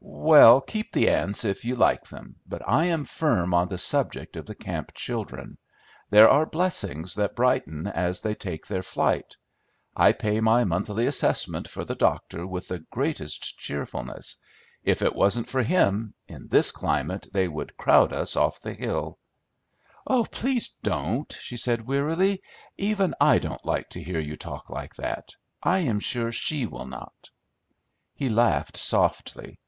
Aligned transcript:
"Well, 0.00 0.62
keep 0.62 0.92
the 0.92 1.10
ants 1.10 1.44
if 1.44 1.64
you 1.64 1.76
like 1.76 2.04
them, 2.04 2.36
but 2.46 2.66
I 2.66 2.86
am 2.86 3.04
firm 3.04 3.52
on 3.52 3.68
the 3.68 3.76
subject 3.76 4.36
of 4.36 4.46
the 4.46 4.54
camp 4.54 4.94
children. 4.94 5.58
There 6.10 6.28
are 6.30 6.46
blessings 6.46 7.14
that 7.16 7.36
brighten 7.36 7.86
as 7.86 8.20
they 8.20 8.34
take 8.34 8.66
their 8.66 8.82
flight. 8.82 9.36
I 9.94 10.12
pay 10.12 10.40
my 10.40 10.64
monthly 10.64 11.06
assessment 11.06 11.68
for 11.68 11.84
the 11.84 11.94
doctor 11.94 12.46
with 12.46 12.68
the 12.68 12.78
greatest 12.78 13.58
cheerfulness; 13.58 14.36
if 14.82 15.02
it 15.02 15.14
wasn't 15.14 15.48
for 15.48 15.62
him, 15.62 16.14
in 16.26 16.48
this 16.48 16.70
climate, 16.70 17.26
they 17.32 17.48
would 17.48 17.76
crowd 17.76 18.12
us 18.14 18.34
off 18.34 18.60
the 18.60 18.72
hill." 18.74 19.18
"Please 20.30 20.68
don't!" 20.82 21.36
she 21.40 21.56
said 21.56 21.86
wearily. 21.86 22.42
"Even 22.78 23.14
I 23.20 23.38
don't 23.38 23.64
like 23.64 23.90
to 23.90 24.02
hear 24.02 24.20
you 24.20 24.36
talk 24.36 24.70
like 24.70 24.94
that; 24.94 25.34
I 25.62 25.80
am 25.80 26.00
sure 26.00 26.32
she 26.32 26.64
will 26.64 26.86
not." 26.86 27.28
He 28.14 28.28
laughed 28.30 28.76
softly. 28.78 29.58